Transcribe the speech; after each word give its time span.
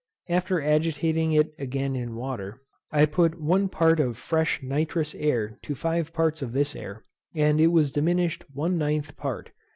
After 0.29 0.59
agitating 0.59 1.33
it 1.33 1.53
again 1.59 1.95
in 1.95 2.15
water, 2.15 2.63
I 2.91 3.05
put 3.05 3.39
one 3.39 3.69
part 3.69 3.99
of 3.99 4.17
fresh 4.17 4.63
nitrous 4.63 5.13
air 5.13 5.59
to 5.61 5.75
five 5.75 6.11
parts 6.11 6.41
of 6.41 6.53
this 6.53 6.75
air, 6.75 7.05
and 7.35 7.61
it 7.61 7.67
was 7.67 7.91
diminished 7.91 8.43
one 8.51 8.79
ninth 8.79 9.15
part. 9.15 9.51